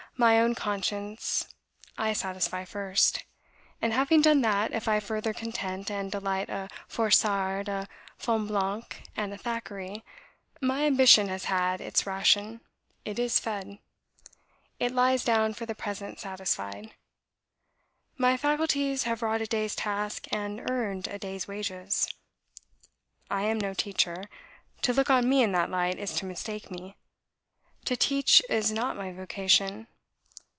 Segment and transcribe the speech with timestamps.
[0.17, 1.47] My own conscience
[1.97, 3.23] I satisfy first;
[3.81, 7.87] and having done that, if I further content and delight a Forsarde, a
[8.19, 10.03] Fonblanque, and a Thackeray,
[10.61, 12.61] my ambition has had its ration,
[13.03, 13.79] it is fed;
[14.79, 16.91] it lies down for the present satisfied;
[18.15, 22.07] my faculties have wrought a day's task, and earned a day's wages.
[23.31, 24.25] I am no teacher;
[24.83, 26.95] to look on me in that light is to mistake me.
[27.85, 29.87] To teach is not my vocation.